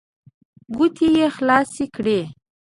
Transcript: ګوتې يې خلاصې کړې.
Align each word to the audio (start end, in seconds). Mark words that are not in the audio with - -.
ګوتې 0.75 1.07
يې 1.17 1.27
خلاصې 1.35 1.85
کړې. 1.95 2.19